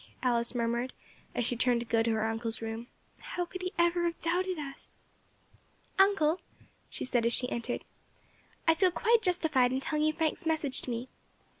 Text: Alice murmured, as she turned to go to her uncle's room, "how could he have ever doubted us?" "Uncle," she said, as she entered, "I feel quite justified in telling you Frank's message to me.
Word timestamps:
Alice 0.23 0.55
murmured, 0.55 0.93
as 1.35 1.45
she 1.45 1.55
turned 1.55 1.79
to 1.79 1.85
go 1.85 2.01
to 2.01 2.09
her 2.13 2.25
uncle's 2.27 2.59
room, 2.59 2.87
"how 3.19 3.45
could 3.45 3.61
he 3.61 3.71
have 3.77 3.95
ever 3.95 4.09
doubted 4.19 4.57
us?" 4.57 4.97
"Uncle," 5.99 6.41
she 6.89 7.05
said, 7.05 7.23
as 7.23 7.33
she 7.33 7.47
entered, 7.51 7.85
"I 8.67 8.73
feel 8.73 8.89
quite 8.89 9.21
justified 9.21 9.71
in 9.71 9.79
telling 9.79 10.03
you 10.03 10.13
Frank's 10.13 10.47
message 10.47 10.81
to 10.81 10.89
me. 10.89 11.07